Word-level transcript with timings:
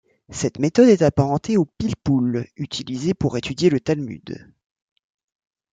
Cette 0.31 0.57
méthode 0.57 0.87
est 0.89 1.03
apparentée 1.03 1.57
au 1.57 1.65
Pilpoul 1.65 2.47
utilisé 2.57 3.13
pour 3.13 3.37
étudier 3.37 3.69
le 3.69 3.79
Talmud. 3.79 4.51